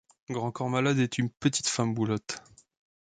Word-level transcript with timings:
Grand 0.31 0.51
corps 0.51 0.71
malade 0.71 0.97
est 0.97 1.19
une 1.19 1.29
petite 1.29 1.67
femme 1.67 1.93
boulotte. 1.93 2.41